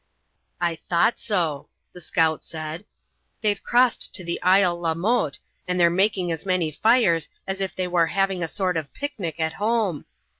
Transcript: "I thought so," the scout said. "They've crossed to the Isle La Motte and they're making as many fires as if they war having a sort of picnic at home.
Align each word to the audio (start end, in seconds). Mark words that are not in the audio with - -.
"I 0.59 0.77
thought 0.77 1.19
so," 1.19 1.69
the 1.93 2.01
scout 2.01 2.43
said. 2.43 2.85
"They've 3.41 3.61
crossed 3.61 4.15
to 4.15 4.23
the 4.23 4.41
Isle 4.41 4.75
La 4.79 4.95
Motte 4.95 5.37
and 5.67 5.79
they're 5.79 5.91
making 5.91 6.31
as 6.31 6.43
many 6.43 6.71
fires 6.71 7.29
as 7.45 7.61
if 7.61 7.75
they 7.75 7.87
war 7.87 8.07
having 8.07 8.41
a 8.41 8.47
sort 8.47 8.77
of 8.77 8.95
picnic 8.95 9.39
at 9.39 9.53
home. 9.61 10.05